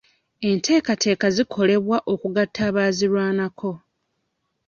[0.49, 3.71] Enteekateeka zikolebwa okugatta abaazirwanako.